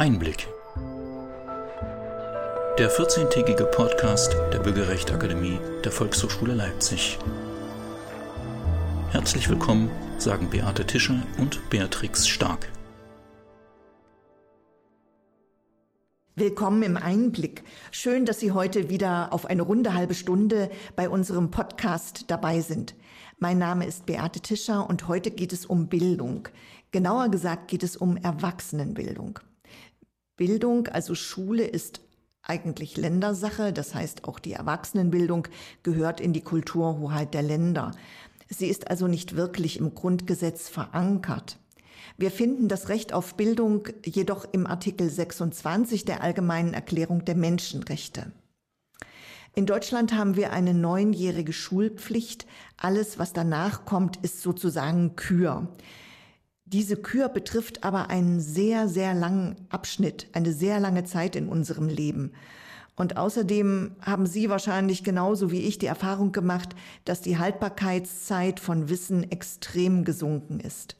[0.00, 0.48] Einblick.
[2.78, 7.18] Der 14-tägige Podcast der Bürgerrechtsakademie der Volkshochschule Leipzig.
[9.10, 12.72] Herzlich willkommen, sagen Beate Tischer und Beatrix Stark.
[16.34, 17.64] Willkommen im Einblick.
[17.90, 22.94] Schön, dass Sie heute wieder auf eine runde halbe Stunde bei unserem Podcast dabei sind.
[23.38, 26.48] Mein Name ist Beate Tischer und heute geht es um Bildung.
[26.90, 29.40] Genauer gesagt geht es um Erwachsenenbildung.
[30.40, 32.00] Bildung, also Schule, ist
[32.40, 35.48] eigentlich Ländersache, das heißt auch die Erwachsenenbildung
[35.82, 37.90] gehört in die Kulturhoheit der Länder.
[38.48, 41.58] Sie ist also nicht wirklich im Grundgesetz verankert.
[42.16, 48.32] Wir finden das Recht auf Bildung jedoch im Artikel 26 der Allgemeinen Erklärung der Menschenrechte.
[49.54, 52.46] In Deutschland haben wir eine neunjährige Schulpflicht.
[52.78, 55.68] Alles, was danach kommt, ist sozusagen Kür.
[56.72, 61.88] Diese Kür betrifft aber einen sehr, sehr langen Abschnitt, eine sehr lange Zeit in unserem
[61.88, 62.30] Leben.
[62.94, 68.88] Und außerdem haben Sie wahrscheinlich genauso wie ich die Erfahrung gemacht, dass die Haltbarkeitszeit von
[68.88, 70.96] Wissen extrem gesunken ist.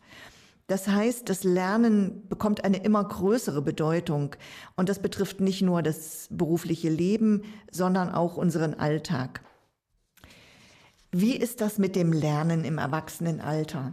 [0.67, 4.35] Das heißt, das Lernen bekommt eine immer größere Bedeutung
[4.75, 9.43] und das betrifft nicht nur das berufliche Leben, sondern auch unseren Alltag.
[11.13, 13.93] Wie ist das mit dem Lernen im Erwachsenenalter?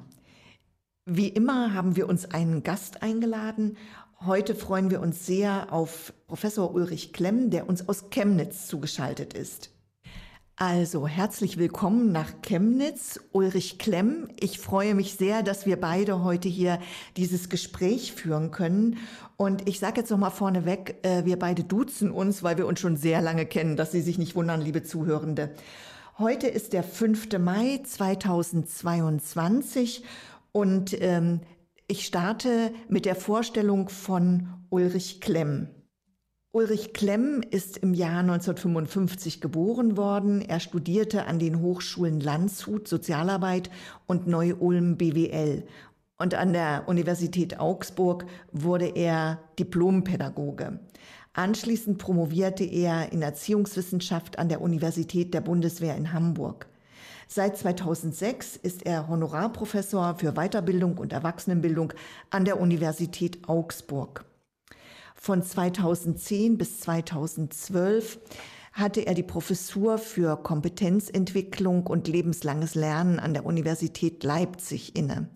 [1.09, 3.77] Wie immer haben wir uns einen Gast eingeladen.
[4.25, 9.69] Heute freuen wir uns sehr auf Professor Ulrich Klemm, der uns aus Chemnitz zugeschaltet ist.
[10.57, 14.27] Also herzlich willkommen nach Chemnitz, Ulrich Klemm.
[14.37, 16.77] Ich freue mich sehr, dass wir beide heute hier
[17.15, 18.97] dieses Gespräch führen können.
[19.37, 22.81] Und ich sage jetzt noch mal vorneweg, äh, wir beide duzen uns, weil wir uns
[22.81, 25.55] schon sehr lange kennen, dass Sie sich nicht wundern, liebe Zuhörende.
[26.19, 27.39] Heute ist der 5.
[27.39, 30.03] Mai 2022
[30.57, 31.41] und ähm,
[31.87, 35.67] ich starte mit der Vorstellung von Ulrich Klemm.
[36.51, 40.41] Ulrich Klemm ist im Jahr 1955 geboren worden.
[40.41, 43.69] Er studierte an den Hochschulen Landshut Sozialarbeit
[44.07, 45.67] und Neu-Ulm BWL.
[46.17, 50.79] Und an der Universität Augsburg wurde er Diplompädagoge.
[51.33, 56.67] Anschließend promovierte er in Erziehungswissenschaft an der Universität der Bundeswehr in Hamburg.
[57.29, 61.91] Seit 2006 ist er Honorarprofessor für Weiterbildung und Erwachsenenbildung
[62.29, 64.23] an der Universität Augsburg.
[65.13, 68.19] Von 2010 bis 2012
[68.71, 75.27] hatte er die Professur für Kompetenzentwicklung und lebenslanges Lernen an der Universität Leipzig inne.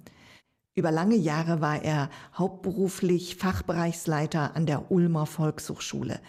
[0.73, 6.21] Über lange Jahre war er hauptberuflich Fachbereichsleiter an der Ulmer Volkshochschule.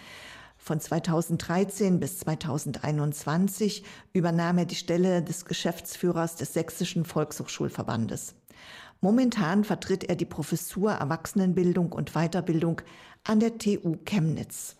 [0.64, 8.36] Von 2013 bis 2021 übernahm er die Stelle des Geschäftsführers des Sächsischen Volkshochschulverbandes.
[9.00, 12.80] Momentan vertritt er die Professur Erwachsenenbildung und Weiterbildung
[13.24, 14.76] an der TU Chemnitz.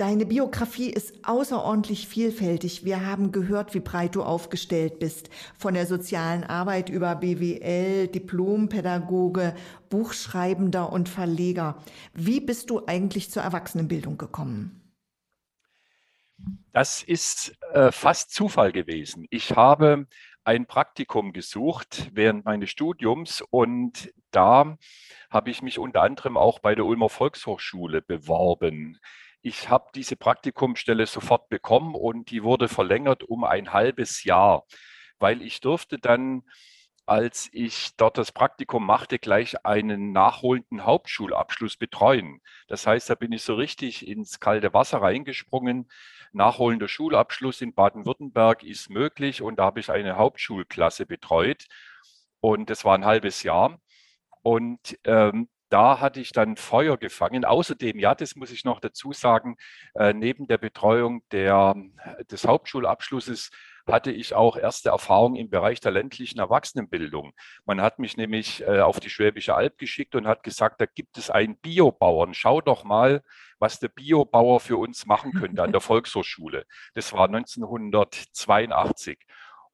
[0.00, 2.86] Deine Biografie ist außerordentlich vielfältig.
[2.86, 5.28] Wir haben gehört, wie breit du aufgestellt bist.
[5.58, 9.54] Von der sozialen Arbeit über BWL, Diplompädagoge,
[9.90, 11.82] Buchschreibender und Verleger.
[12.14, 14.80] Wie bist du eigentlich zur Erwachsenenbildung gekommen?
[16.72, 19.26] Das ist äh, fast Zufall gewesen.
[19.28, 20.06] Ich habe
[20.44, 24.78] ein Praktikum gesucht während meines Studiums und da
[25.28, 28.98] habe ich mich unter anderem auch bei der Ulmer Volkshochschule beworben.
[29.42, 34.64] Ich habe diese Praktikumstelle sofort bekommen und die wurde verlängert um ein halbes Jahr,
[35.18, 36.42] weil ich durfte dann
[37.10, 42.40] als ich dort das Praktikum machte, gleich einen nachholenden Hauptschulabschluss betreuen.
[42.68, 45.90] Das heißt, da bin ich so richtig ins kalte Wasser reingesprungen,
[46.30, 51.66] nachholender Schulabschluss in Baden-Württemberg ist möglich und da habe ich eine Hauptschulklasse betreut
[52.38, 53.80] und das war ein halbes Jahr.
[54.42, 57.44] Und ähm, da hatte ich dann Feuer gefangen.
[57.44, 59.56] Außerdem, ja, das muss ich noch dazu sagen,
[59.94, 61.74] äh, neben der Betreuung der,
[62.30, 63.50] des Hauptschulabschlusses
[63.86, 67.32] hatte ich auch erste Erfahrungen im Bereich der ländlichen Erwachsenenbildung.
[67.64, 71.18] Man hat mich nämlich äh, auf die Schwäbische Alb geschickt und hat gesagt, da gibt
[71.18, 72.34] es einen Biobauern.
[72.34, 73.22] Schau doch mal,
[73.58, 76.66] was der Biobauer für uns machen könnte an der Volkshochschule.
[76.94, 79.18] Das war 1982.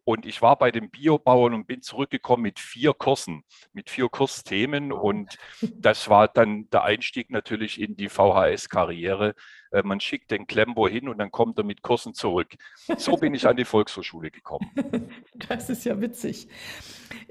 [0.08, 3.43] Und ich war bei den Biobauern und bin zurückgekommen mit vier Kursen,
[3.73, 4.93] mit vier Kursthemen.
[4.93, 5.37] Und
[5.75, 9.35] das war dann der Einstieg natürlich in die VHS-Karriere.
[9.73, 12.55] Äh, man schickt den Klembo hin und dann kommt er mit Kursen zurück.
[12.99, 14.70] So bin ich an die Volkshochschule gekommen.
[15.49, 16.49] Das ist ja witzig.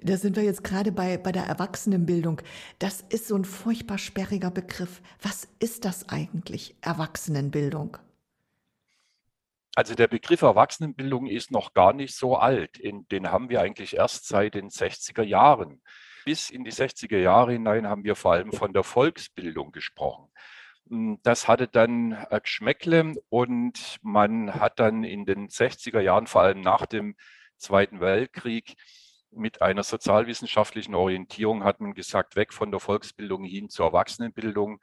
[0.01, 2.41] Da sind wir jetzt gerade bei, bei der Erwachsenenbildung.
[2.77, 5.01] Das ist so ein furchtbar sperriger Begriff.
[5.21, 7.97] Was ist das eigentlich, Erwachsenenbildung?
[9.75, 12.79] Also der Begriff Erwachsenenbildung ist noch gar nicht so alt.
[12.81, 15.81] den haben wir eigentlich erst seit den 60er Jahren.
[16.23, 20.31] bis in die 60er Jahre hinein haben wir vor allem von der Volksbildung gesprochen.
[20.89, 26.41] Hm, das hatte dann ein Geschmäckle und man hat dann in den 60er Jahren, vor
[26.41, 27.15] allem nach dem
[27.57, 28.75] Zweiten Weltkrieg,
[29.31, 34.79] mit einer sozialwissenschaftlichen Orientierung hat man gesagt, weg von der Volksbildung hin zur Erwachsenenbildung.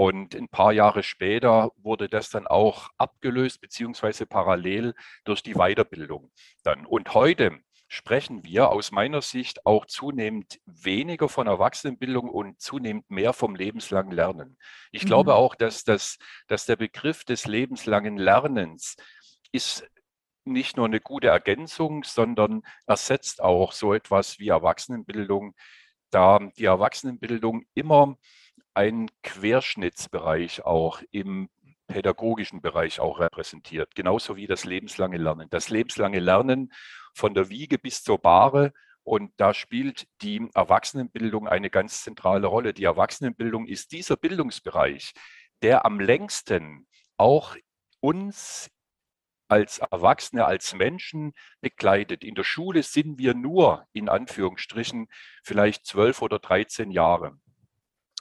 [0.00, 4.94] Und ein paar Jahre später wurde das dann auch abgelöst, beziehungsweise parallel
[5.24, 6.32] durch die Weiterbildung
[6.62, 6.86] dann.
[6.86, 13.34] Und heute sprechen wir aus meiner Sicht auch zunehmend weniger von Erwachsenenbildung und zunehmend mehr
[13.34, 14.56] vom lebenslangen Lernen.
[14.90, 15.08] Ich mhm.
[15.08, 16.16] glaube auch, dass, das,
[16.48, 18.96] dass der Begriff des lebenslangen Lernens
[19.52, 19.86] ist
[20.46, 25.54] nicht nur eine gute Ergänzung, sondern ersetzt auch so etwas wie Erwachsenenbildung,
[26.10, 28.16] da die Erwachsenenbildung immer
[28.74, 31.48] einen Querschnittsbereich auch im
[31.86, 35.50] pädagogischen Bereich auch repräsentiert, genauso wie das lebenslange Lernen.
[35.50, 36.72] Das lebenslange Lernen
[37.14, 38.72] von der Wiege bis zur Bahre
[39.02, 42.72] und da spielt die Erwachsenenbildung eine ganz zentrale Rolle.
[42.74, 45.14] Die Erwachsenenbildung ist dieser Bildungsbereich,
[45.62, 47.56] der am längsten auch
[48.00, 48.70] uns
[49.48, 52.22] als Erwachsene, als Menschen begleitet.
[52.22, 55.08] In der Schule sind wir nur, in Anführungsstrichen,
[55.42, 57.36] vielleicht zwölf oder 13 Jahre.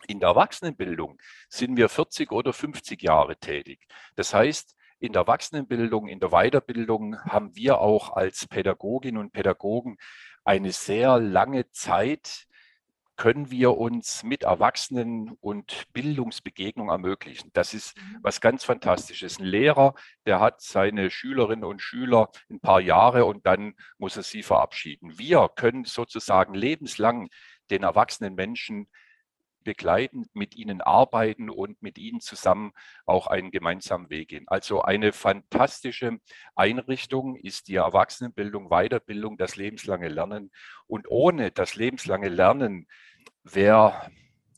[0.09, 1.19] In der Erwachsenenbildung
[1.49, 3.85] sind wir 40 oder 50 Jahre tätig.
[4.15, 9.97] Das heißt, in der Erwachsenenbildung, in der Weiterbildung haben wir auch als Pädagoginnen und Pädagogen
[10.43, 12.47] eine sehr lange Zeit
[13.17, 17.51] können wir uns mit Erwachsenen und Bildungsbegegnung ermöglichen.
[17.53, 18.17] Das ist mhm.
[18.23, 19.39] was ganz Fantastisches.
[19.39, 19.93] Ein Lehrer,
[20.25, 25.19] der hat seine Schülerinnen und Schüler ein paar Jahre und dann muss er sie verabschieden.
[25.19, 27.29] Wir können sozusagen lebenslang
[27.69, 28.87] den erwachsenen Menschen
[29.69, 32.71] begleiten, mit ihnen arbeiten und mit ihnen zusammen
[33.05, 34.45] auch einen gemeinsamen Weg gehen.
[34.47, 36.17] Also eine fantastische
[36.55, 40.49] Einrichtung ist die Erwachsenenbildung, Weiterbildung, das lebenslange Lernen.
[40.87, 42.87] Und ohne das lebenslange Lernen
[43.43, 44.09] wäre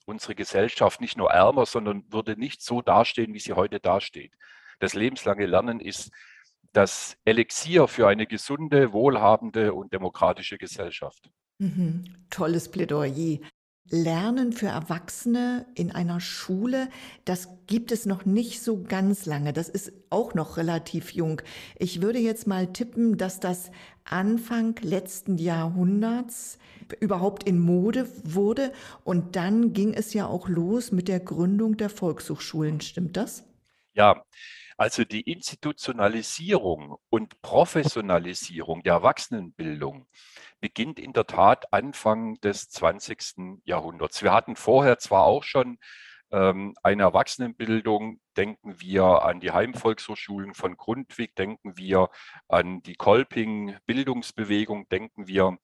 [0.06, 4.32] unsere Gesellschaft nicht nur ärmer, sondern würde nicht so dastehen, wie sie heute dasteht.
[4.80, 6.10] Das lebenslange Lernen ist
[6.72, 11.30] das Elixier für eine gesunde, wohlhabende und demokratische Gesellschaft.
[11.58, 12.06] Mhm.
[12.30, 13.40] Tolles Plädoyer.
[13.92, 16.90] Lernen für Erwachsene in einer Schule,
[17.26, 19.54] das gibt es noch nicht so ganz lange.
[19.54, 21.42] Das ist auch noch relativ jung.
[21.78, 23.70] Ich würde jetzt mal tippen, dass das
[24.06, 26.58] Anfang letzten Jahrhunderts
[27.00, 28.72] überhaupt in Mode wurde.
[29.04, 32.82] Und dann ging es ja auch los mit der Gründung der Volkshochschulen.
[32.82, 33.44] Stimmt das?
[33.94, 34.24] Ja,
[34.78, 40.08] also die Institutionalisierung und Professionalisierung der Erwachsenenbildung
[40.62, 43.62] beginnt in der Tat Anfang des 20.
[43.66, 44.24] Jahrhunderts.
[44.24, 45.78] Wir hatten vorher zwar auch schon
[46.32, 52.10] ähm, eine Erwachsenenbildung, denken wir an die Heimvolkshochschulen von Grundtvig, denken wir
[52.48, 55.58] an die Kolping-Bildungsbewegung, denken wir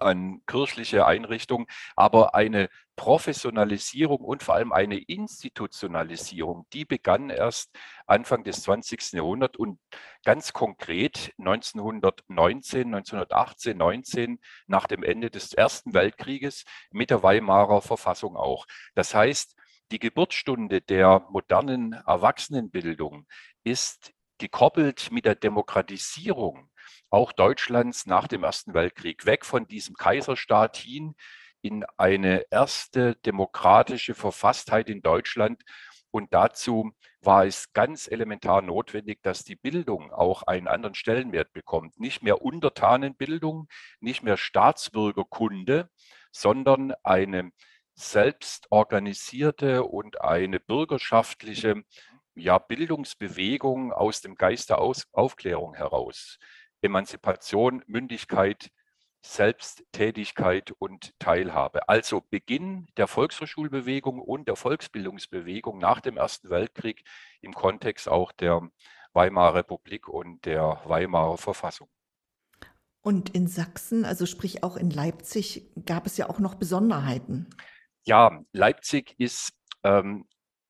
[0.00, 7.76] an kirchliche Einrichtungen, aber eine Professionalisierung und vor allem eine Institutionalisierung, die begann erst
[8.06, 9.12] Anfang des 20.
[9.12, 9.78] Jahrhunderts und
[10.24, 18.36] ganz konkret 1919, 1918, 19 nach dem Ende des Ersten Weltkrieges mit der Weimarer Verfassung
[18.36, 18.66] auch.
[18.94, 19.54] Das heißt,
[19.92, 23.26] die Geburtsstunde der modernen Erwachsenenbildung
[23.62, 26.70] ist gekoppelt mit der Demokratisierung
[27.10, 31.14] auch Deutschlands nach dem Ersten Weltkrieg, weg von diesem Kaiserstaat hin
[31.62, 35.62] in eine erste demokratische Verfasstheit in Deutschland.
[36.10, 41.98] Und dazu war es ganz elementar notwendig, dass die Bildung auch einen anderen Stellenwert bekommt.
[41.98, 43.68] Nicht mehr Untertanenbildung,
[44.00, 45.90] nicht mehr Staatsbürgerkunde,
[46.30, 47.50] sondern eine
[47.94, 51.82] selbstorganisierte und eine bürgerschaftliche
[52.34, 56.38] ja, Bildungsbewegung aus dem Geist der Aus Aufklärung heraus.
[56.86, 58.70] Emanzipation, Mündigkeit,
[59.22, 61.88] Selbsttätigkeit und Teilhabe.
[61.88, 67.04] Also Beginn der Volkshochschulbewegung und der Volksbildungsbewegung nach dem Ersten Weltkrieg
[67.40, 68.70] im Kontext auch der
[69.12, 71.88] Weimarer Republik und der Weimarer Verfassung.
[73.02, 77.48] Und in Sachsen, also sprich auch in Leipzig, gab es ja auch noch Besonderheiten.
[78.04, 79.52] Ja, Leipzig ist
[79.84, 80.26] ähm,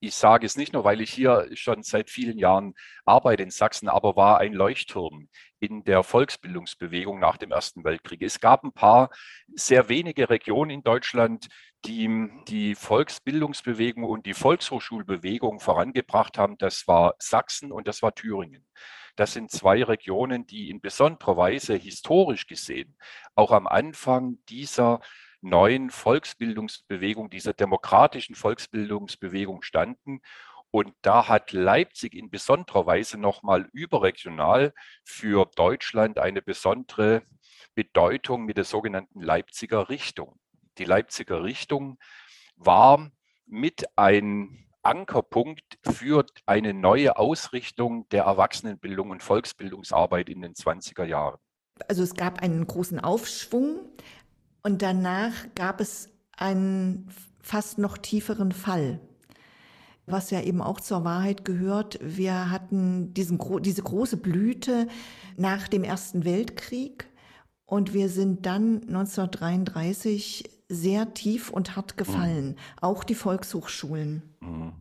[0.06, 3.88] ich sage es nicht nur, weil ich hier schon seit vielen Jahren arbeite in Sachsen,
[3.88, 8.22] aber war ein Leuchtturm in der Volksbildungsbewegung nach dem Ersten Weltkrieg.
[8.22, 9.10] Es gab ein paar
[9.54, 11.48] sehr wenige Regionen in Deutschland,
[11.84, 16.58] die die Volksbildungsbewegung und die Volkshochschulbewegung vorangebracht haben.
[16.58, 18.66] Das war Sachsen und das war Thüringen.
[19.16, 22.96] Das sind zwei Regionen, die in besonderer Weise historisch gesehen
[23.34, 25.00] auch am Anfang dieser
[25.48, 30.20] neuen Volksbildungsbewegung, dieser demokratischen Volksbildungsbewegung standen.
[30.70, 34.74] Und da hat Leipzig in besonderer Weise nochmal überregional
[35.04, 37.22] für Deutschland eine besondere
[37.74, 40.38] Bedeutung mit der sogenannten Leipziger Richtung.
[40.78, 41.98] Die Leipziger Richtung
[42.56, 43.10] war
[43.46, 51.38] mit ein Ankerpunkt für eine neue Ausrichtung der Erwachsenenbildung und Volksbildungsarbeit in den 20er Jahren.
[51.88, 53.80] Also es gab einen großen Aufschwung
[54.66, 57.08] und danach gab es einen
[57.40, 58.98] fast noch tieferen Fall.
[60.06, 64.88] Was ja eben auch zur Wahrheit gehört, wir hatten diesen, diese große Blüte
[65.36, 67.06] nach dem Ersten Weltkrieg
[67.64, 72.56] und wir sind dann 1933 sehr tief und hart gefallen, mhm.
[72.80, 74.22] auch die Volkshochschulen.
[74.40, 74.72] Mhm.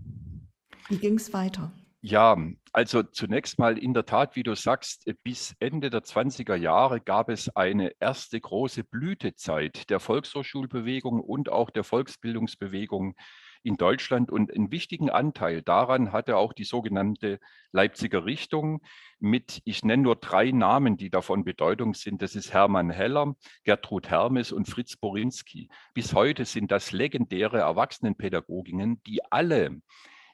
[0.89, 1.71] Wie ging es weiter?
[2.07, 2.37] Ja,
[2.71, 7.29] also zunächst mal in der Tat, wie du sagst, bis Ende der 20er Jahre gab
[7.29, 13.15] es eine erste große Blütezeit der Volkshochschulbewegung und auch der Volksbildungsbewegung
[13.63, 14.29] in Deutschland.
[14.29, 17.39] Und einen wichtigen Anteil daran hatte auch die sogenannte
[17.71, 18.83] Leipziger Richtung
[19.17, 22.21] mit, ich nenne nur drei Namen, die davon Bedeutung sind.
[22.21, 23.33] Das ist Hermann Heller,
[23.63, 25.69] Gertrud Hermes und Fritz Borinski.
[25.95, 29.81] Bis heute sind das legendäre Erwachsenenpädagoginnen, die alle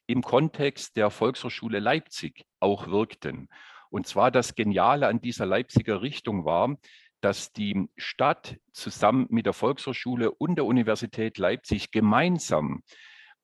[0.08, 3.50] im Kontext der Volkshochschule Leipzig auch wirkten.
[3.90, 6.78] Und zwar das Geniale an dieser Leipziger Richtung war,
[7.22, 12.84] dass die Stadt zusammen mit der Volkshochschule und der Universität Leipzig gemeinsam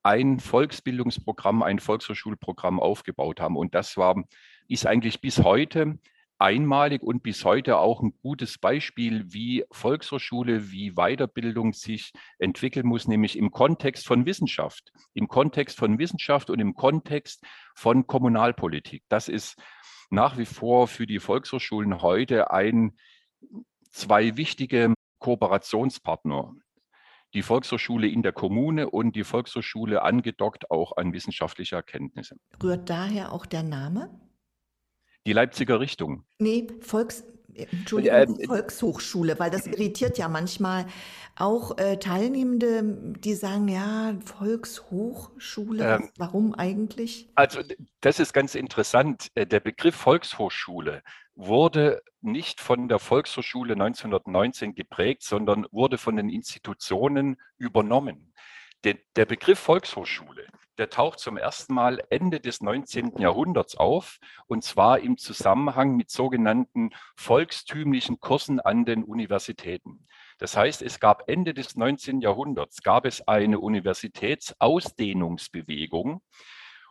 [0.04, 3.58] ein Volksbildungsprogramm, ein Volkshochschulprogramm aufgebaut haben.
[3.58, 4.24] Und das war,
[4.68, 6.00] ist eigentlich bis heute
[6.40, 13.08] einmalig und bis heute auch ein gutes Beispiel, wie Volkshochschule, wie Weiterbildung sich entwickeln muss,
[13.08, 17.44] nämlich im Kontext von Wissenschaft, im Kontext von Wissenschaft und im Kontext
[17.76, 19.04] von Kommunalpolitik.
[19.10, 19.62] Das ist
[20.10, 22.98] nach wie vor für die Volkshochschulen heute ein,
[23.90, 26.54] zwei wichtige Kooperationspartner.
[27.34, 32.38] Die Volkshochschule in der Kommune und die Volkshochschule angedockt auch an wissenschaftliche Erkenntnisse.
[32.64, 34.10] Rührt daher auch der Name?
[35.28, 36.24] Die Leipziger Richtung.
[36.40, 40.86] Nee, Volks, Entschuldigung, ähm, Volkshochschule, weil das irritiert ja manchmal
[41.36, 42.82] auch äh, Teilnehmende,
[43.20, 47.28] die sagen, ja, Volkshochschule, ähm, warum eigentlich?
[47.36, 47.60] Also
[48.00, 49.28] das ist ganz interessant.
[49.36, 51.04] Äh, der Begriff Volkshochschule
[51.36, 58.32] wurde nicht von der Volkshochschule 1919 geprägt, sondern wurde von den Institutionen übernommen.
[58.84, 63.18] Der, der Begriff Volkshochschule der taucht zum ersten Mal Ende des 19.
[63.18, 70.08] Jahrhunderts auf, und zwar im Zusammenhang mit sogenannten volkstümlichen Kursen an den Universitäten.
[70.38, 72.22] Das heißt, es gab Ende des 19.
[72.22, 76.22] Jahrhunderts, gab es eine Universitätsausdehnungsbewegung,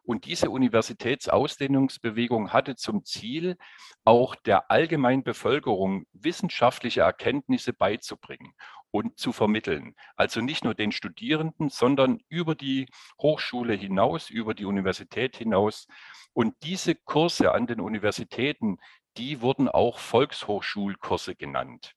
[0.02, 3.57] und diese Universitätsausdehnungsbewegung hatte zum Ziel,
[4.05, 8.52] auch der allgemeinen Bevölkerung wissenschaftliche Erkenntnisse beizubringen
[8.90, 9.95] und zu vermitteln.
[10.16, 12.88] Also nicht nur den Studierenden, sondern über die
[13.21, 15.87] Hochschule hinaus, über die Universität hinaus.
[16.33, 18.78] Und diese Kurse an den Universitäten,
[19.16, 21.95] die wurden auch Volkshochschulkurse genannt.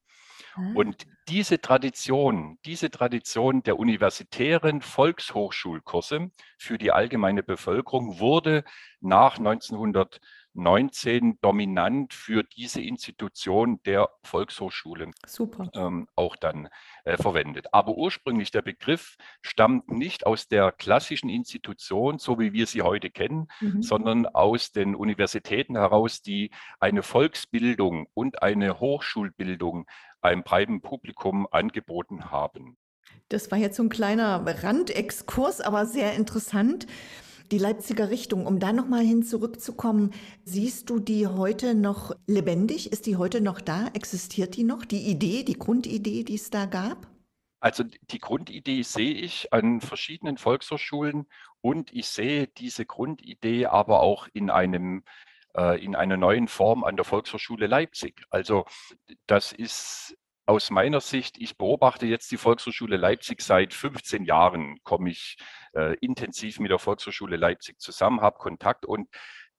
[0.56, 0.72] Ah.
[0.76, 8.64] Und diese Tradition, diese Tradition der universitären Volkshochschulkurse für die allgemeine Bevölkerung wurde
[9.00, 10.20] nach 1900
[10.60, 15.12] 19 dominant für diese Institution der Volkshochschule
[15.74, 16.70] ähm, auch dann
[17.06, 17.74] äh, verwendet.
[17.74, 23.10] Aber ursprünglich der Begriff stammt nicht aus der klassischen Institution, so wie wir sie heute
[23.10, 23.82] kennen, mhm.
[23.82, 29.88] sondern aus den Universitäten heraus, die eine Volksbildung und eine Hochschulbildung
[30.22, 32.78] einem breiten Publikum angeboten haben.
[33.30, 36.88] Das war jetzt so ein kleiner Randexkurs, aber sehr interessant
[37.52, 40.12] die Leipziger Richtung, um da nochmal hin zurückzukommen,
[40.44, 42.92] siehst du die heute noch lebendig?
[42.92, 43.88] Ist die heute noch da?
[43.94, 44.86] Existiert die noch?
[44.86, 47.08] Die Idee, die Grundidee, die es da gab?
[47.60, 51.28] Also die Grundidee sehe ich an verschiedenen Volkshochschulen
[51.62, 55.04] und ich sehe diese Grundidee aber auch in einem
[55.56, 58.24] äh, in einer neuen Form an der Volkshochschule Leipzig.
[58.30, 58.66] Also
[59.28, 60.16] das ist
[60.50, 65.38] aus meiner Sicht, ich beobachte jetzt die Volkshochschule Leipzig seit 15 Jahren, komme ich
[65.76, 69.08] äh, intensiv mit der Volkshochschule Leipzig zusammen, habe Kontakt und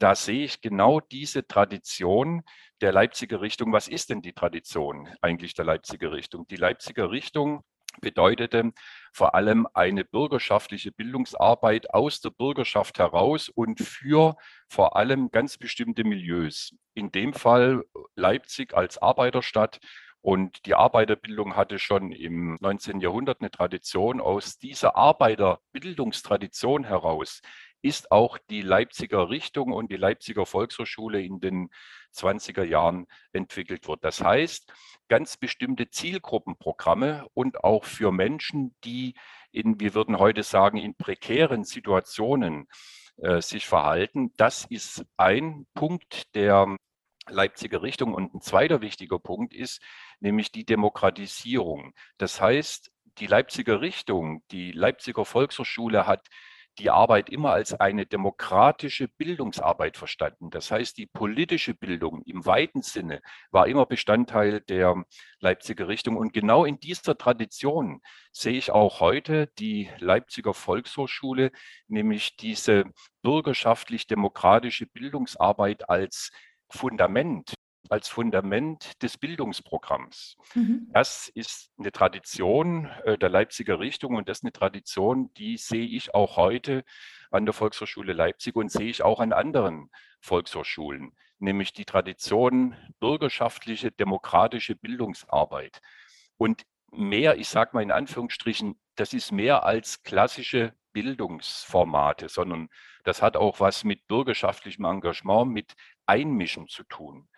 [0.01, 2.43] da sehe ich genau diese Tradition
[2.81, 3.73] der Leipziger Richtung.
[3.73, 6.49] Was ist denn die Tradition eigentlich der Leipziger Richtung?
[6.49, 7.63] Die Leipziger Richtung
[8.01, 8.73] bedeutete
[9.13, 14.37] vor allem eine bürgerschaftliche Bildungsarbeit aus der Bürgerschaft heraus und für
[14.69, 16.75] vor allem ganz bestimmte Milieus.
[16.95, 17.85] In dem Fall
[18.17, 19.79] Leipzig als Arbeiterstadt
[20.23, 23.01] und die Arbeiterbildung hatte schon im 19.
[23.01, 24.21] Jahrhundert eine Tradition.
[24.21, 27.41] Aus dieser Arbeiterbildungstradition heraus
[27.83, 31.71] ist auch die Leipziger Richtung und die Leipziger Volkshochschule in den
[32.15, 34.01] 20er Jahren entwickelt worden.
[34.03, 34.71] Das heißt,
[35.09, 39.15] ganz bestimmte Zielgruppenprogramme und auch für Menschen, die
[39.53, 42.69] in, wir würden heute sagen, in prekären Situationen
[43.17, 44.33] äh, sich verhalten.
[44.37, 46.77] Das ist ein Punkt der
[47.31, 48.15] Leipziger Richtung.
[48.15, 49.81] Und ein zweiter wichtiger Punkt ist
[50.21, 51.95] nämlich die Demokratisierung.
[52.19, 56.29] Das heißt, die Leipziger Richtung, die Leipziger Volkshochschule hat
[56.79, 60.51] die Arbeit immer als eine demokratische Bildungsarbeit verstanden.
[60.51, 63.21] Das heißt, die politische Bildung im weiten Sinne
[63.51, 65.05] war immer Bestandteil der
[65.41, 66.17] Leipziger Richtung.
[66.17, 68.01] Und genau in dieser Tradition
[68.33, 71.51] sehe ich auch heute die Leipziger Volkshochschule,
[71.89, 72.85] nämlich diese
[73.23, 76.31] bürgerschaftlich-demokratische Bildungsarbeit als
[76.71, 77.55] Fundament
[77.91, 80.37] als Fundament des Bildungsprogramms.
[80.55, 80.89] Mhm.
[80.93, 85.87] Das ist eine Tradition äh, der Leipziger Richtung und das ist eine Tradition, die sehe
[85.87, 86.85] ich auch heute
[87.33, 93.91] an der Volkshochschule Leipzig und sehe ich auch an anderen Volkshochschulen, nämlich die Tradition bürgerschaftliche,
[93.91, 95.81] demokratische Bildungsarbeit.
[96.37, 96.63] Und
[96.93, 102.69] mehr, ich sage mal in Anführungsstrichen, das ist mehr als klassische Bildungsformate, sondern
[103.05, 105.75] das hat auch was mit bürgerschaftlichem Engagement, mit
[106.11, 107.29] Einmischen zu tun.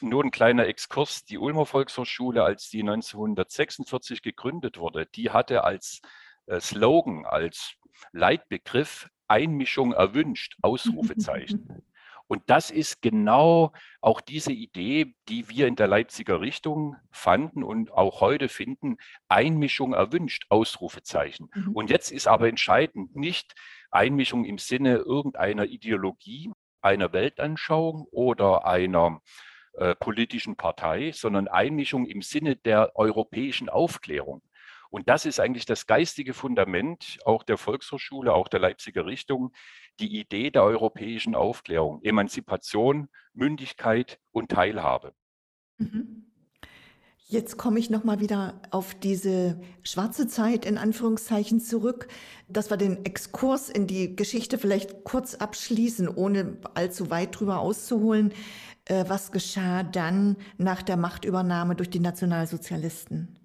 [0.00, 1.24] Nur ein kleiner Exkurs.
[1.24, 6.02] Die Ulmer Volkshochschule, als die 1946 gegründet wurde, die hatte als
[6.46, 7.74] äh, Slogan, als
[8.12, 11.82] Leitbegriff Einmischung erwünscht, Ausrufezeichen.
[12.28, 17.90] Und das ist genau auch diese Idee, die wir in der Leipziger Richtung fanden und
[17.90, 21.48] auch heute finden, Einmischung erwünscht, Ausrufezeichen.
[21.54, 21.72] Mhm.
[21.72, 23.54] Und jetzt ist aber entscheidend nicht
[23.90, 26.52] Einmischung im Sinne irgendeiner Ideologie,
[26.88, 29.20] einer Weltanschauung oder einer
[29.74, 34.42] äh, politischen Partei, sondern Einmischung im Sinne der europäischen Aufklärung.
[34.90, 39.52] Und das ist eigentlich das geistige Fundament auch der Volkshochschule, auch der Leipziger Richtung,
[40.00, 45.12] die Idee der europäischen Aufklärung, Emanzipation, Mündigkeit und Teilhabe.
[45.76, 46.27] Mhm.
[47.30, 52.08] Jetzt komme ich noch mal wieder auf diese schwarze Zeit in Anführungszeichen zurück,
[52.48, 58.32] dass wir den Exkurs in die Geschichte vielleicht kurz abschließen, ohne allzu weit drüber auszuholen.
[58.86, 63.38] Äh, was geschah dann nach der Machtübernahme durch die Nationalsozialisten?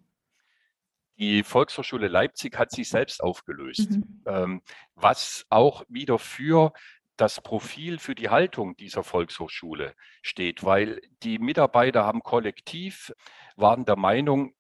[1.18, 4.22] Die Volkshochschule Leipzig hat sich selbst aufgelöst, mhm.
[4.26, 4.62] Ähm,
[4.96, 6.72] was auch wieder für
[7.18, 13.14] das Profil für die Haltung dieser Volkshochschule steht, weil die Mitarbeiter haben kollektiv,
[13.56, 14.54] waren der Meinung,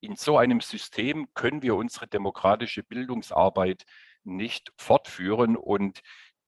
[0.00, 3.84] in so einem System können wir unsere demokratische Bildungsarbeit
[4.24, 6.00] nicht fortführen und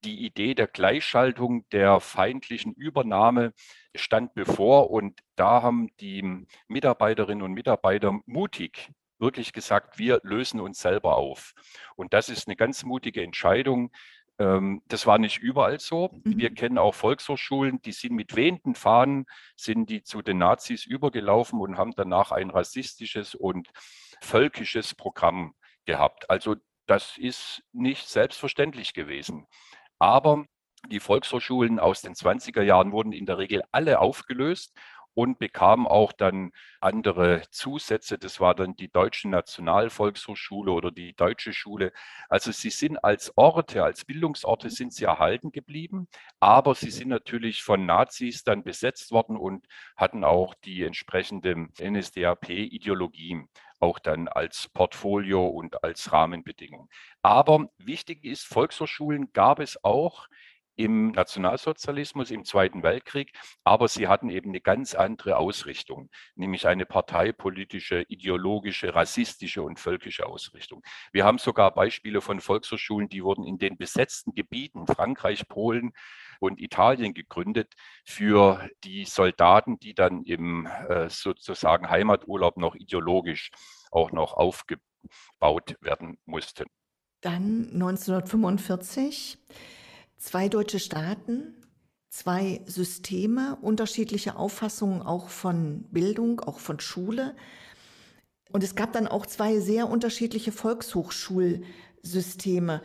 [0.05, 3.53] die Idee der Gleichschaltung, der feindlichen Übernahme
[3.95, 4.91] stand bevor.
[4.91, 11.55] Und da haben die Mitarbeiterinnen und Mitarbeiter mutig wirklich gesagt, wir lösen uns selber auf.
[11.97, 13.91] Und das ist eine ganz mutige Entscheidung.
[14.39, 16.11] Ähm, das war nicht überall so.
[16.25, 16.39] Mhm.
[16.39, 21.61] Wir kennen auch Volkshochschulen, die sind mit wehenden Fahnen, sind die zu den Nazis übergelaufen
[21.61, 23.69] und haben danach ein rassistisches und
[24.21, 26.29] völkisches Programm gehabt.
[26.31, 29.47] Also das ist nicht selbstverständlich gewesen.
[29.99, 30.45] Aber
[30.91, 34.77] die Volkshochschulen aus den 20er Jahren wurden in der Regel alle aufgelöst
[35.15, 38.19] und bekamen auch dann andere Zusätze.
[38.19, 41.93] Das war dann die Deutsche Nationalvolkshochschule oder die Deutsche Schule.
[42.29, 46.09] Also sie sind als Orte, als Bildungsorte sind sie erhalten geblieben,
[46.41, 53.45] aber sie sind natürlich von Nazis dann besetzt worden und hatten auch die entsprechende NSDAP-Ideologie
[53.81, 56.89] auch dann als Portfolio und als Rahmenbedingung.
[57.23, 60.27] Aber wichtig ist, Volkshochschulen gab es auch
[60.77, 63.33] im Nationalsozialismus, im Zweiten Weltkrieg,
[63.63, 70.27] aber sie hatten eben eine ganz andere Ausrichtung, nämlich eine parteipolitische, ideologische, rassistische und völkische
[70.27, 70.83] Ausrichtung.
[71.13, 75.93] Wir haben sogar Beispiele von Volkshochschulen, die wurden in den besetzten Gebieten, Frankreich, Polen
[76.41, 83.51] und Italien gegründet, für die Soldaten, die dann im äh, sozusagen Heimaturlaub noch ideologisch
[83.91, 86.67] auch noch aufgebaut werden mussten.
[87.21, 89.39] Dann 1945
[90.17, 91.57] zwei deutsche Staaten,
[92.09, 97.37] zwei Systeme, unterschiedliche Auffassungen auch von Bildung, auch von Schule.
[98.53, 102.81] Und es gab dann auch zwei sehr unterschiedliche Volkshochschulsysteme.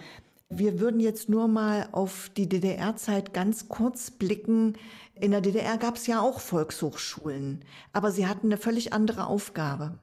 [0.50, 4.80] Wir würden jetzt nur mal auf die DDR-Zeit ganz kurz blicken.
[5.14, 7.64] In der DDR gab es ja auch Volkshochschulen,
[7.94, 10.00] aber sie hatten eine völlig andere Aufgabe.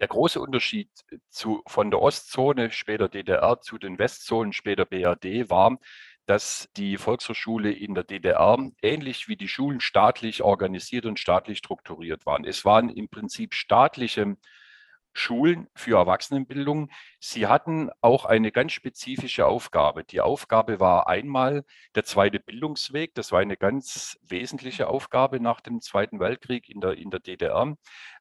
[0.00, 0.88] Der große Unterschied
[1.28, 5.78] zu, von der Ostzone, später DDR, zu den Westzonen, später BRD, war,
[6.26, 12.26] dass die Volkshochschule in der DDR ähnlich wie die Schulen staatlich organisiert und staatlich strukturiert
[12.26, 12.44] waren.
[12.44, 14.36] Es waren im Prinzip staatliche
[15.16, 16.90] Schulen für Erwachsenenbildung.
[17.20, 20.02] Sie hatten auch eine ganz spezifische Aufgabe.
[20.04, 23.14] Die Aufgabe war einmal der zweite Bildungsweg.
[23.14, 27.76] Das war eine ganz wesentliche Aufgabe nach dem Zweiten Weltkrieg in der, in der DDR.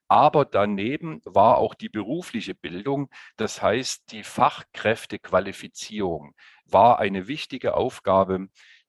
[0.08, 8.47] Aber daneben war auch die berufliche Bildung, das heißt die Fachkräftequalifizierung, war eine wichtige Aufgabe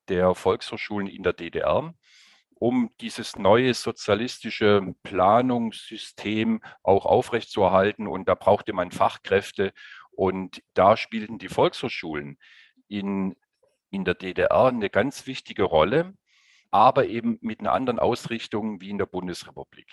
[0.08, 1.94] der Volkshochschulen in der DDR.
[2.56, 8.06] um dieses neue sozialistische Planungssystem auch aufrechtzuerhalten.
[8.06, 9.72] Und da brauchte man Fachkräfte.
[10.12, 12.38] Und da spielten die Volkshochschulen
[12.88, 13.36] in,
[13.90, 16.14] in der DDR eine ganz wichtige Rolle,
[16.70, 19.92] aber eben mit einer anderen Ausrichtung wie in der Bundesrepublik.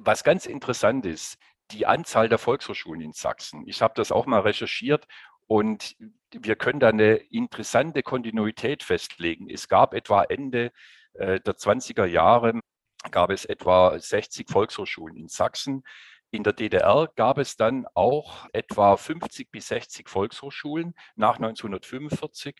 [0.00, 1.38] Was ganz interessant ist,
[1.70, 3.66] die Anzahl der Volkshochschulen in Sachsen.
[3.66, 5.06] Ich habe das auch mal recherchiert
[5.46, 5.96] und
[6.32, 9.50] wir können da eine interessante Kontinuität festlegen.
[9.50, 10.72] Es gab etwa Ende
[11.14, 12.60] äh, der 20er Jahre
[13.10, 15.82] gab es etwa 60 Volkshochschulen in Sachsen.
[16.30, 22.56] In der DDR gab es dann auch etwa 50 bis 60 Volkshochschulen nach 1945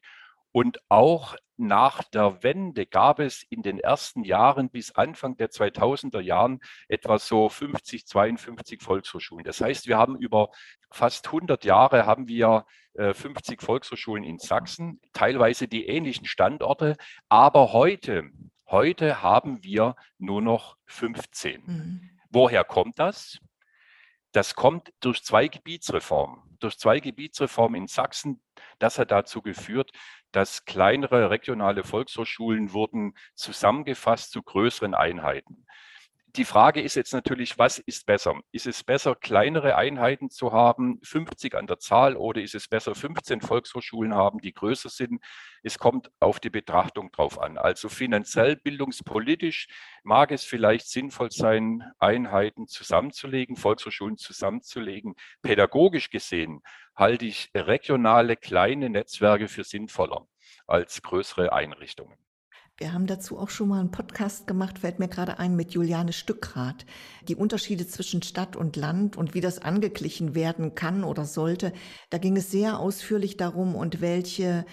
[0.50, 6.20] und auch nach der Wende gab es in den ersten Jahren bis Anfang der 2000er
[6.20, 9.44] Jahren etwa so 50, 52 Volkshochschulen.
[9.44, 10.50] Das heißt, wir haben über
[10.90, 16.96] fast 100 Jahre haben wir 50 äh, Volkshochschulen in Sachsen, teilweise die ähnlichen Standorte.
[17.28, 18.30] Aber heute,
[18.66, 21.62] heute haben wir nur noch 15.
[21.64, 22.10] Mhm.
[22.28, 23.38] Woher kommt das?
[24.32, 26.42] Das kommt durch zwei Gebietsreformen.
[26.58, 28.42] Durch zwei Gebietsreformen in Sachsen.
[28.78, 29.90] Das hat dazu geführt,
[30.32, 35.66] dass kleinere regionale Volkshochschulen wurden zusammengefasst zu größeren Einheiten
[36.36, 38.40] die Frage ist jetzt natürlich, was ist besser?
[38.52, 42.94] Ist es besser, kleinere Einheiten zu haben, 50 an der Zahl, oder ist es besser,
[42.94, 45.22] 15 Volkshochschulen haben, die größer sind?
[45.62, 47.58] Es kommt auf die Betrachtung drauf an.
[47.58, 49.68] Also finanziell, bildungspolitisch
[50.04, 55.14] mag es vielleicht sinnvoll sein, Einheiten zusammenzulegen, Volkshochschulen zusammenzulegen.
[55.42, 56.62] Pädagogisch gesehen
[56.96, 60.26] halte ich regionale kleine Netzwerke für sinnvoller
[60.66, 62.16] als größere Einrichtungen.
[62.78, 66.12] Wir haben dazu auch schon mal einen Podcast gemacht, fällt mir gerade ein, mit Juliane
[66.12, 66.86] Stückrath.
[67.28, 71.72] Die Unterschiede zwischen Stadt und Land und wie das angeglichen werden kann oder sollte.
[72.08, 74.64] Da ging es sehr ausführlich darum und welche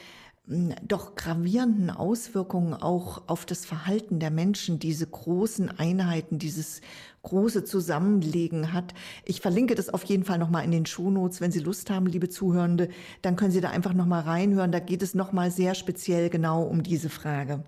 [0.88, 6.82] doch gravierenden Auswirkungen auch auf das Verhalten der Menschen diese großen Einheiten, dieses
[7.22, 8.96] große Zusammenlegen hat.
[9.26, 12.30] Ich verlinke das auf jeden Fall nochmal in den Shownotes, wenn Sie Lust haben, liebe
[12.30, 12.90] Zuhörende,
[13.22, 14.72] dann können Sie da einfach nochmal reinhören.
[14.72, 17.64] Da geht es nochmal sehr speziell genau um diese Frage.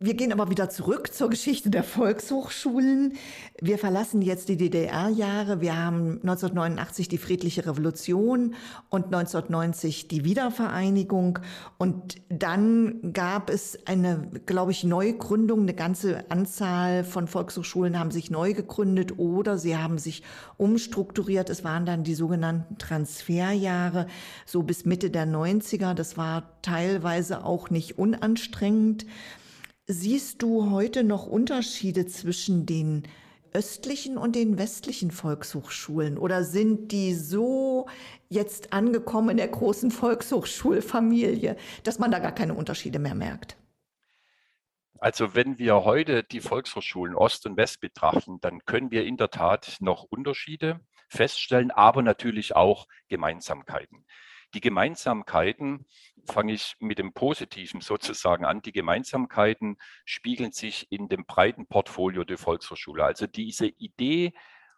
[0.00, 3.14] Wir gehen aber wieder zurück zur Geschichte der Volkshochschulen.
[3.60, 5.60] Wir verlassen jetzt die DDR-Jahre.
[5.60, 8.54] Wir haben 1989 die friedliche Revolution
[8.90, 11.40] und 1990 die Wiedervereinigung.
[11.78, 15.62] Und dann gab es eine, glaube ich, Neugründung.
[15.62, 20.22] Eine ganze Anzahl von Volkshochschulen haben sich neu gegründet oder sie haben sich
[20.58, 21.50] umstrukturiert.
[21.50, 24.06] Es waren dann die sogenannten Transferjahre,
[24.46, 25.94] so bis Mitte der 90er.
[25.94, 29.04] Das war teilweise auch nicht unanstrengend.
[29.90, 33.08] Siehst du heute noch Unterschiede zwischen den
[33.54, 37.88] östlichen und den westlichen Volkshochschulen oder sind die so
[38.28, 43.56] jetzt angekommen in der großen Volkshochschulfamilie, dass man da gar keine Unterschiede mehr merkt?
[44.98, 49.30] Also wenn wir heute die Volkshochschulen Ost und West betrachten, dann können wir in der
[49.30, 54.04] Tat noch Unterschiede feststellen, aber natürlich auch Gemeinsamkeiten.
[54.52, 55.86] Die Gemeinsamkeiten,
[56.28, 62.24] fange ich mit dem Positiven sozusagen an, die Gemeinsamkeiten spiegeln sich in dem breiten Portfolio
[62.24, 63.04] der Volkshochschule.
[63.04, 64.32] Also diese Idee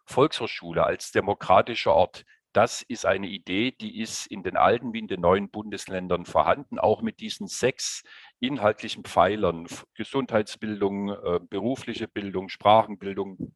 [0.05, 5.07] Volkshochschule als demokratischer Ort, das ist eine Idee, die ist in den alten wie in
[5.07, 8.03] den neuen Bundesländern vorhanden, auch mit diesen sechs
[8.39, 13.55] inhaltlichen Pfeilern, Gesundheitsbildung, äh, berufliche Bildung, Sprachenbildung,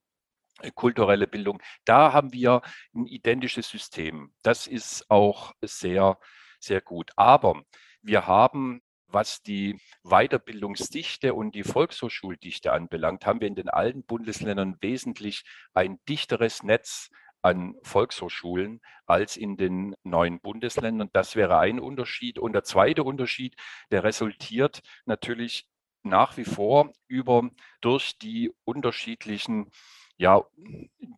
[0.61, 1.61] äh, kulturelle Bildung.
[1.83, 2.61] Da haben wir
[2.93, 4.33] ein identisches System.
[4.43, 6.17] Das ist auch sehr,
[6.65, 7.11] sehr gut.
[7.15, 7.63] Aber
[8.01, 14.77] wir haben, was die Weiterbildungsdichte und die Volkshochschuldichte anbelangt, haben wir in den alten Bundesländern
[14.81, 17.09] wesentlich ein dichteres Netz
[17.41, 21.09] an Volkshochschulen als in den neuen Bundesländern.
[21.13, 22.39] Das wäre ein Unterschied.
[22.39, 23.55] Und der zweite Unterschied,
[23.91, 25.69] der resultiert natürlich
[26.01, 27.49] nach wie vor über
[27.81, 29.69] durch die unterschiedlichen
[30.17, 30.43] ja,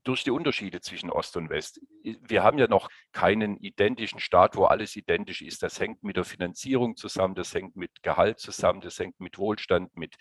[0.04, 1.82] durch die Unterschiede zwischen Ost und West.
[2.04, 5.62] Wir haben ja noch keinen identischen Staat, wo alles identisch ist.
[5.62, 9.96] Das hängt mit der Finanzierung zusammen, das hängt mit Gehalt zusammen, das hängt mit Wohlstand,
[9.96, 10.16] mit,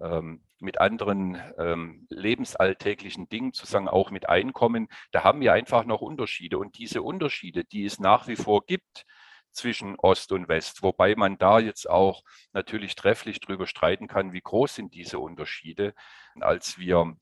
[0.00, 4.88] ähm, mit anderen ähm, lebensalltäglichen Dingen zusammen, auch mit Einkommen.
[5.10, 6.58] Da haben wir einfach noch Unterschiede.
[6.58, 9.04] Und diese Unterschiede, die es nach wie vor gibt,
[9.52, 14.40] zwischen Ost und West, wobei man da jetzt auch natürlich trefflich drüber streiten kann, wie
[14.40, 15.94] groß sind diese Unterschiede.
[16.40, 17.16] Als wir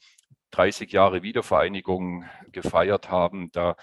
[0.51, 3.77] 30 Jahre Wiedervereinigung gefeiert haben, da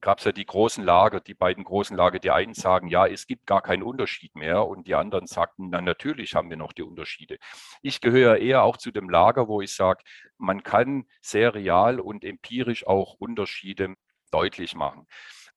[0.00, 2.18] gab es ja die großen Lager, die beiden großen Lager.
[2.18, 5.80] Die einen sagen, ja, es gibt gar keinen Unterschied mehr und die anderen sagten, na
[5.80, 7.38] natürlich haben wir noch die Unterschiede.
[7.82, 10.02] Ich gehöre eher auch zu dem Lager, wo ich sage,
[10.38, 13.94] man kann sehr real und empirisch auch Unterschiede
[14.30, 15.06] deutlich machen.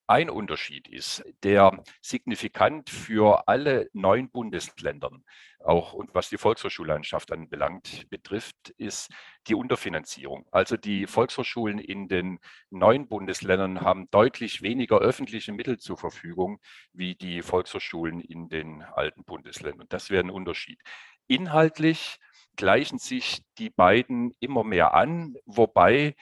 [0.07, 5.23] Ein Unterschied ist, der signifikant für alle neun Bundesländern,
[5.59, 9.09] auch und was die Volkshochschullandschaft anbelangt, betrifft, ist
[9.47, 10.45] die Unterfinanzierung.
[10.51, 12.39] Also die Volkshochschulen in den
[12.69, 16.59] neuen Bundesländern haben deutlich weniger öffentliche Mittel zur Verfügung
[16.91, 19.87] wie die Volkshochschulen in den alten Bundesländern.
[19.89, 20.81] Das wäre ein Unterschied.
[21.27, 22.17] Inhaltlich
[22.57, 26.15] gleichen sich die beiden immer mehr an, wobei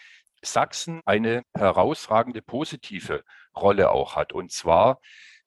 [0.43, 3.23] Sachsen eine herausragende positive
[3.55, 4.33] Rolle auch hat.
[4.33, 4.99] Und zwar,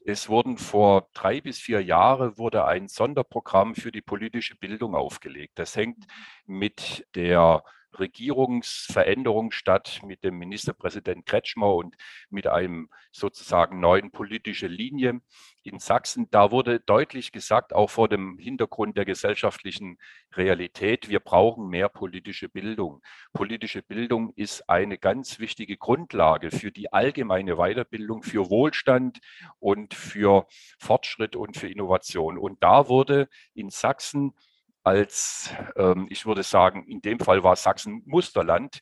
[0.04, 5.58] es wurden vor drei bis vier Jahren wurde ein Sonderprogramm für die politische Bildung aufgelegt.
[5.58, 6.04] Das hängt
[6.46, 7.64] mit der
[7.98, 11.96] Regierungsveränderung statt mit dem Ministerpräsident Kretschmer und
[12.30, 15.20] mit einem sozusagen neuen politische Linie
[15.62, 16.28] in Sachsen.
[16.30, 19.98] Da wurde deutlich gesagt, auch vor dem Hintergrund der gesellschaftlichen
[20.35, 23.02] Realität, wir brauchen mehr politische Bildung.
[23.33, 29.20] Politische Bildung ist eine ganz wichtige Grundlage für die allgemeine Weiterbildung, für Wohlstand
[29.59, 30.46] und für
[30.78, 32.38] Fortschritt und für Innovation.
[32.38, 34.35] Und da wurde in Sachsen
[34.84, 38.80] als, ähm, ich würde sagen, in dem Fall war Sachsen Musterland,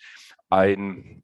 [0.51, 1.23] ein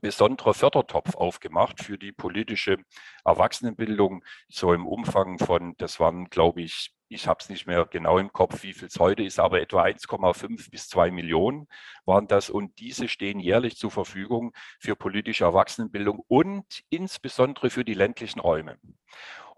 [0.00, 2.78] besonderer Fördertopf aufgemacht für die politische
[3.24, 8.18] Erwachsenenbildung, so im Umfang von, das waren, glaube ich, ich habe es nicht mehr genau
[8.18, 11.66] im Kopf, wie viel es heute ist, aber etwa 1,5 bis 2 Millionen
[12.04, 12.50] waren das.
[12.50, 18.78] Und diese stehen jährlich zur Verfügung für politische Erwachsenenbildung und insbesondere für die ländlichen Räume.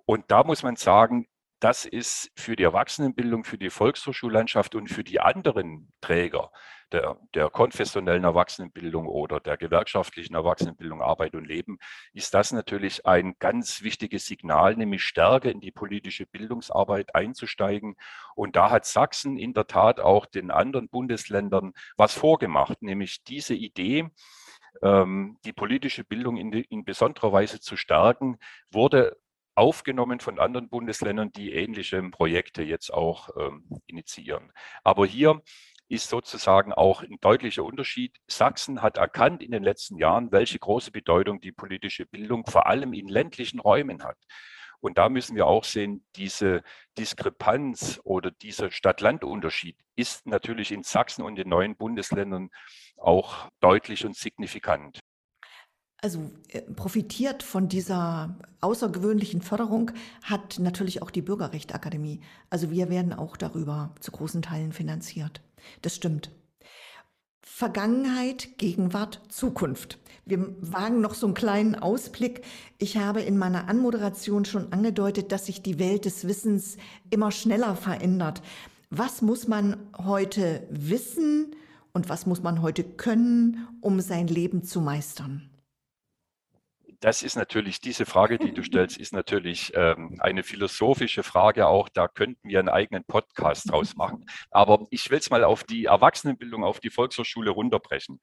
[0.06, 1.28] Und da muss man sagen,
[1.62, 6.50] das ist für die Erwachsenenbildung, für die Volkshochschullandschaft und für die anderen Träger
[6.90, 11.78] der, der konfessionellen Erwachsenenbildung oder der gewerkschaftlichen Erwachsenenbildung Arbeit und Leben,
[12.12, 17.94] ist das natürlich ein ganz wichtiges Signal, nämlich stärker in die politische Bildungsarbeit einzusteigen.
[18.34, 23.54] Und da hat Sachsen in der Tat auch den anderen Bundesländern was vorgemacht, nämlich diese
[23.54, 24.10] Idee,
[24.82, 28.38] ähm, die politische Bildung in, in besonderer Weise zu stärken,
[28.70, 29.16] wurde
[29.62, 34.50] aufgenommen von anderen Bundesländern, die ähnliche Projekte jetzt auch ähm, initiieren.
[34.82, 35.40] Aber hier
[35.88, 38.16] ist sozusagen auch ein deutlicher Unterschied.
[38.26, 42.92] Sachsen hat erkannt in den letzten Jahren, welche große Bedeutung die politische Bildung vor allem
[42.92, 44.18] in ländlichen Räumen hat.
[44.80, 46.64] Und da müssen wir auch sehen, diese
[46.98, 52.50] Diskrepanz oder dieser Stadt-Land-Unterschied ist natürlich in Sachsen und den neuen Bundesländern
[52.96, 54.98] auch deutlich und signifikant.
[56.02, 59.92] Also äh, profitiert von dieser außergewöhnlichen Förderung
[60.24, 62.20] hat natürlich auch die Bürgerrechtsakademie.
[62.50, 65.40] Also wir werden auch darüber zu großen Teilen finanziert.
[65.80, 66.32] Das stimmt.
[67.40, 70.00] Vergangenheit, Gegenwart, Zukunft.
[70.24, 72.42] Wir wagen noch so einen kleinen Ausblick.
[72.78, 76.78] Ich habe in meiner Anmoderation schon angedeutet, dass sich die Welt des Wissens
[77.10, 78.42] immer schneller verändert.
[78.90, 81.54] Was muss man heute wissen
[81.92, 85.51] und was muss man heute können, um sein Leben zu meistern?
[87.02, 91.88] Das ist natürlich, diese Frage, die du stellst, ist natürlich ähm, eine philosophische Frage auch.
[91.88, 94.24] Da könnten wir einen eigenen Podcast draus machen.
[94.52, 98.20] Aber ich will es mal auf die Erwachsenenbildung, auf die Volkshochschule runterbrechen.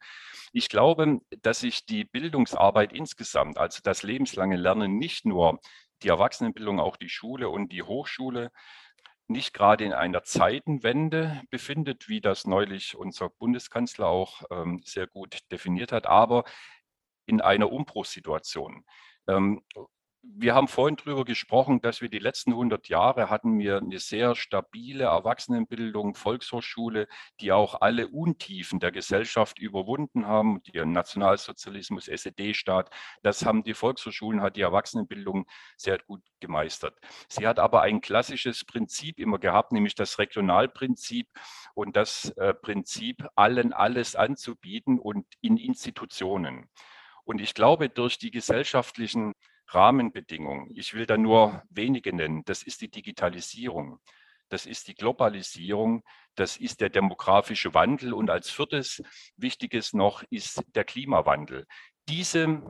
[0.53, 5.59] Ich glaube, dass sich die Bildungsarbeit insgesamt, also das lebenslange Lernen, nicht nur
[6.01, 8.49] die Erwachsenenbildung, auch die Schule und die Hochschule,
[9.27, 15.39] nicht gerade in einer Zeitenwende befindet, wie das neulich unser Bundeskanzler auch ähm, sehr gut
[15.51, 16.45] definiert hat, aber
[17.29, 18.83] in einer Umbruchssituation.
[19.27, 19.61] Ähm,
[20.21, 24.35] wir haben vorhin darüber gesprochen, dass wir die letzten 100 Jahre hatten wir eine sehr
[24.35, 27.07] stabile Erwachsenenbildung, Volkshochschule,
[27.39, 32.89] die auch alle Untiefen der Gesellschaft überwunden haben, der Nationalsozialismus, SED-Staat.
[33.23, 36.97] Das haben die Volkshochschulen, hat die Erwachsenenbildung sehr gut gemeistert.
[37.29, 41.27] Sie hat aber ein klassisches Prinzip immer gehabt, nämlich das Regionalprinzip
[41.75, 46.69] und das äh, Prinzip, allen alles anzubieten und in Institutionen.
[47.29, 49.33] Und ich glaube, durch die gesellschaftlichen
[49.67, 53.99] Rahmenbedingungen, ich will da nur wenige nennen, das ist die Digitalisierung,
[54.49, 59.03] das ist die Globalisierung, das ist der demografische Wandel und als viertes
[59.37, 61.67] Wichtiges noch ist der Klimawandel.
[62.07, 62.63] Diese,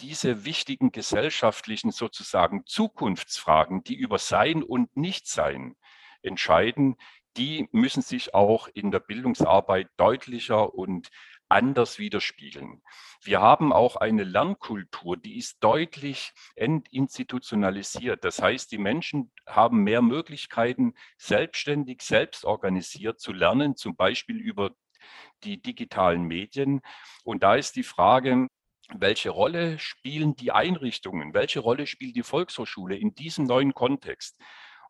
[0.00, 5.74] diese wichtigen gesellschaftlichen sozusagen Zukunftsfragen, die über Sein und Nichtsein
[6.22, 6.94] entscheiden,
[7.36, 11.08] die müssen sich auch in der Bildungsarbeit deutlicher und
[11.50, 12.82] anders widerspiegeln.
[13.22, 18.24] Wir haben auch eine Lernkultur, die ist deutlich entinstitutionalisiert.
[18.24, 24.70] Das heißt, die Menschen haben mehr Möglichkeiten, selbstständig, selbstorganisiert zu lernen, zum Beispiel über
[25.44, 26.80] die digitalen Medien.
[27.24, 28.46] Und da ist die Frage,
[28.92, 34.36] welche Rolle spielen die Einrichtungen, welche Rolle spielt die Volkshochschule in diesem neuen Kontext?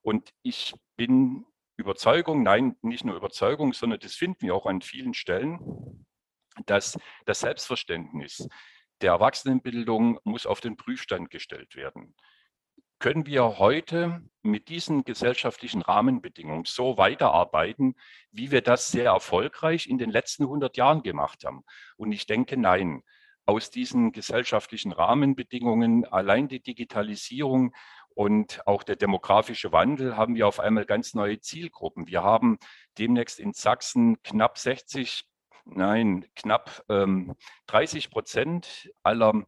[0.03, 1.45] Und ich bin
[1.77, 6.07] Überzeugung, nein, nicht nur Überzeugung, sondern das finden wir auch an vielen Stellen,
[6.67, 8.49] dass das Selbstverständnis
[9.01, 12.15] der Erwachsenenbildung muss auf den Prüfstand gestellt werden.
[12.99, 17.95] Können wir heute mit diesen gesellschaftlichen Rahmenbedingungen so weiterarbeiten,
[18.31, 21.65] wie wir das sehr erfolgreich in den letzten 100 Jahren gemacht haben?
[21.97, 23.03] Und ich denke, nein.
[23.47, 27.75] Aus diesen gesellschaftlichen Rahmenbedingungen, allein die Digitalisierung
[28.11, 32.07] und auch der demografische Wandel, haben wir auf einmal ganz neue Zielgruppen.
[32.07, 32.59] Wir haben
[32.99, 35.25] demnächst in Sachsen knapp 60
[35.65, 37.35] nein, knapp ähm,
[37.67, 39.47] 30 Prozent aller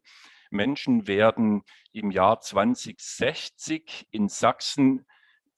[0.51, 5.07] Menschen werden im Jahr 2060 in Sachsen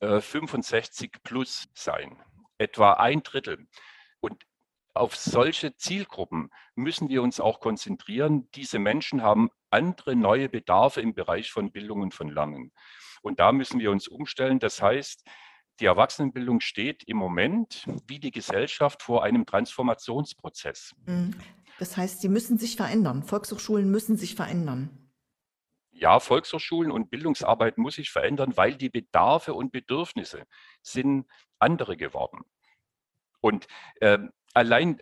[0.01, 2.23] äh, 65 plus sein.
[2.59, 3.67] Etwa ein Drittel.
[4.21, 4.47] Und
[4.95, 8.49] auf solche Zielgruppen müssen wir uns auch konzentrieren.
[8.53, 12.73] Diese Menschen haben andere neue Bedarfe im Bereich von Bildung und von Lernen.
[13.23, 14.61] Und da müssen wir uns umstellen.
[14.61, 15.25] Das heißt,
[15.81, 20.95] die Erwachsenenbildung steht im Moment wie die Gesellschaft vor einem Transformationsprozess.
[21.07, 21.35] Mhm.
[21.79, 23.23] Das heißt, sie müssen sich verändern.
[23.25, 25.11] Volkshochschulen müssen sich verändern.
[25.91, 30.45] Ja, Volkshochschulen und Bildungsarbeit muss sich verändern, weil die Bedarfe und Bedürfnisse
[30.83, 31.27] sind
[31.59, 32.43] andere geworden.
[33.41, 33.67] Und
[34.01, 34.19] äh,
[34.55, 34.99] allein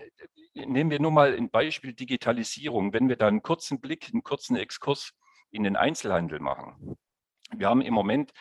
[0.54, 2.92] nehmen wir nur mal ein Beispiel Digitalisierung.
[2.92, 5.12] Wenn wir da einen kurzen Blick, einen kurzen Exkurs
[5.50, 6.96] in den Einzelhandel machen.
[7.54, 8.32] Wir haben im Moment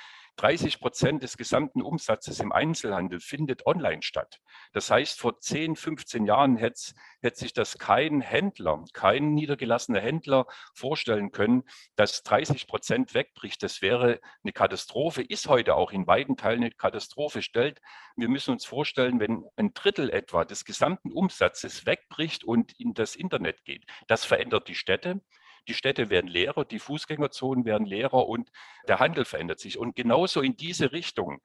[0.41, 4.39] 30 Prozent des gesamten Umsatzes im Einzelhandel findet online statt.
[4.73, 10.47] Das heißt, vor 10, 15 Jahren hätte, hätte sich das kein Händler, kein niedergelassener Händler
[10.73, 11.63] vorstellen können,
[11.95, 13.61] dass 30 Prozent wegbricht.
[13.61, 17.43] Das wäre eine Katastrophe, ist heute auch in weiten Teilen eine Katastrophe.
[17.43, 17.79] Stellt,
[18.15, 23.15] wir müssen uns vorstellen, wenn ein Drittel etwa des gesamten Umsatzes wegbricht und in das
[23.15, 25.21] Internet geht, das verändert die Städte,
[25.67, 28.49] die Städte werden leerer, die Fußgängerzonen werden leerer und
[28.87, 29.77] der Handel verändert sich.
[29.77, 31.41] Und genauso in diese Richtung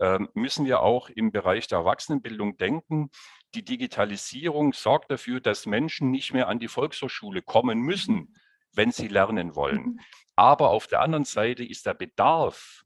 [0.00, 3.10] äh, müssen wir auch im Bereich der Erwachsenenbildung denken.
[3.54, 8.34] Die Digitalisierung sorgt dafür, dass Menschen nicht mehr an die Volkshochschule kommen müssen,
[8.72, 9.82] wenn sie lernen wollen.
[9.82, 10.00] Mhm.
[10.36, 12.84] Aber auf der anderen Seite ist der Bedarf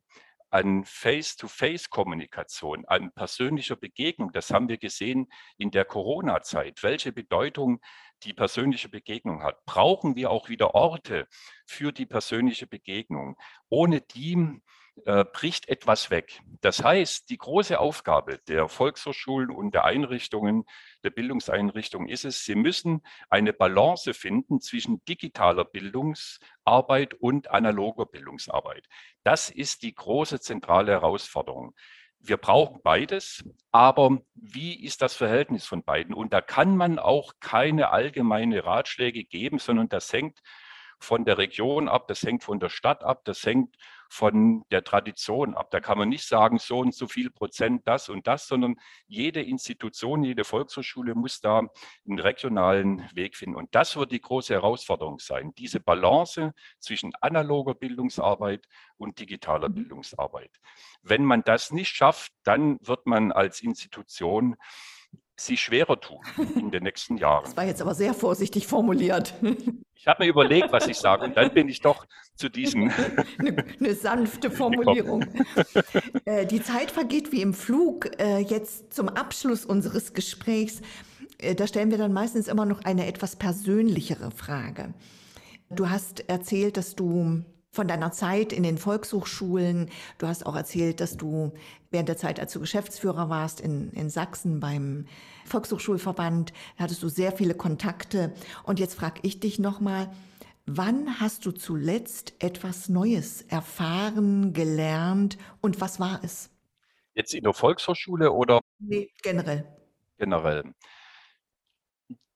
[0.51, 7.81] an Face-to-Face-Kommunikation, an persönlicher Begegnung, das haben wir gesehen in der Corona-Zeit, welche Bedeutung
[8.21, 9.65] die persönliche Begegnung hat.
[9.65, 11.27] Brauchen wir auch wieder Orte
[11.67, 13.37] für die persönliche Begegnung.
[13.69, 14.61] Ohne die
[15.07, 16.41] äh, bricht etwas weg.
[16.61, 20.65] Das heißt, die große Aufgabe der Volkshochschulen und der Einrichtungen,
[21.05, 28.87] der Bildungseinrichtungen ist es, sie müssen eine Balance finden zwischen digitaler Bildungsarbeit und analoger Bildungsarbeit.
[29.23, 31.75] Das ist die große zentrale Herausforderung.
[32.23, 36.15] Wir brauchen beides, aber wie ist das Verhältnis von beiden?
[36.15, 40.41] Und da kann man auch keine allgemeine Ratschläge geben, sondern das hängt
[40.99, 43.75] von der Region ab, das hängt von der Stadt ab, das hängt
[44.11, 45.71] von der Tradition ab.
[45.71, 48.75] Da kann man nicht sagen, so und so viel Prozent das und das, sondern
[49.07, 51.63] jede Institution, jede Volkshochschule muss da
[52.09, 53.55] einen regionalen Weg finden.
[53.55, 59.75] Und das wird die große Herausforderung sein, diese Balance zwischen analoger Bildungsarbeit und digitaler mhm.
[59.75, 60.61] Bildungsarbeit.
[61.03, 64.57] Wenn man das nicht schafft, dann wird man als Institution
[65.47, 66.21] sich schwerer tun
[66.55, 67.45] in den nächsten Jahren.
[67.45, 69.35] Das war jetzt aber sehr vorsichtig formuliert.
[70.03, 72.91] Ich habe mir überlegt, was ich sage, und dann bin ich doch zu diesem.
[73.39, 75.27] eine, eine sanfte Formulierung.
[76.25, 78.19] Äh, die Zeit vergeht wie im Flug.
[78.19, 80.81] Äh, jetzt zum Abschluss unseres Gesprächs,
[81.37, 84.95] äh, da stellen wir dann meistens immer noch eine etwas persönlichere Frage.
[85.69, 89.91] Du hast erzählt, dass du von deiner Zeit in den Volkshochschulen.
[90.19, 91.53] Du hast auch erzählt, dass du
[91.91, 95.07] während der Zeit, als du Geschäftsführer warst in, in Sachsen beim
[95.47, 98.35] Volkshochschulverband, hattest du sehr viele Kontakte.
[98.65, 100.11] Und jetzt frage ich dich nochmal,
[100.67, 106.51] wann hast du zuletzt etwas Neues erfahren, gelernt und was war es?
[107.15, 108.61] Jetzt in der Volkshochschule oder?
[108.79, 109.67] Nee, generell.
[110.19, 110.75] Generell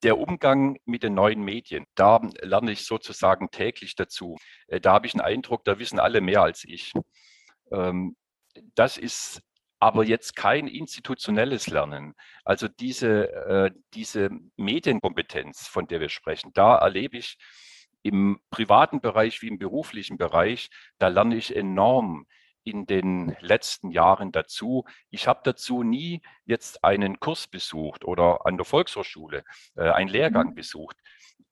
[0.04, 4.36] der Umgang mit den neuen Medien, da lerne ich sozusagen täglich dazu.
[4.68, 6.92] Äh, da habe ich einen Eindruck, da wissen alle mehr als ich.
[7.72, 8.16] Ähm,
[8.74, 9.42] das ist
[9.80, 12.14] aber jetzt kein institutionelles Lernen.
[12.44, 17.36] Also diese, äh, diese Medienkompetenz, von der wir sprechen, da erlebe ich
[18.02, 22.26] im privaten Bereich wie im beruflichen Bereich, da lerne ich enorm
[22.64, 24.84] in den letzten Jahren dazu.
[25.10, 29.44] Ich habe dazu nie jetzt einen Kurs besucht oder an der Volkshochschule
[29.76, 30.54] äh, einen Lehrgang mhm.
[30.54, 30.96] besucht.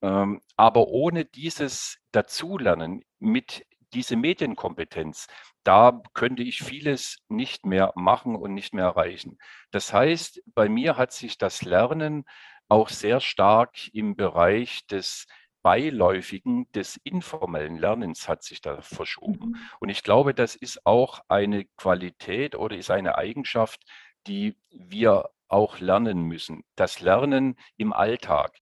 [0.01, 5.27] Ähm, aber ohne dieses Dazulernen mit dieser Medienkompetenz,
[5.65, 9.39] da könnte ich vieles nicht mehr machen und nicht mehr erreichen.
[9.71, 12.25] Das heißt, bei mir hat sich das Lernen
[12.69, 15.27] auch sehr stark im Bereich des
[15.63, 19.51] Beiläufigen des informellen Lernens hat sich da verschoben.
[19.51, 19.57] Mhm.
[19.81, 23.83] Und ich glaube, das ist auch eine Qualität oder ist eine Eigenschaft,
[24.27, 26.65] die wir auch lernen müssen.
[26.77, 28.59] Das Lernen im Alltag.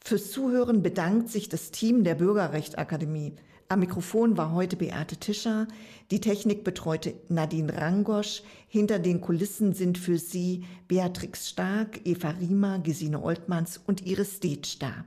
[0.00, 3.36] Fürs Zuhören bedankt sich das Team der Bürgerrechtsakademie.
[3.68, 5.68] Am Mikrofon war heute Beate Tischer,
[6.10, 12.80] die Technik betreute Nadine Rangosch, hinter den Kulissen sind für Sie Beatrix Stark, Eva Riemer,
[12.80, 15.04] Gesine Oltmanns und Iris Stetsch da.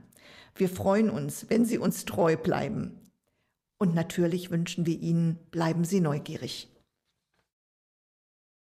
[0.56, 2.98] Wir freuen uns, wenn Sie uns treu bleiben.
[3.76, 6.71] Und natürlich wünschen wir Ihnen, bleiben Sie neugierig.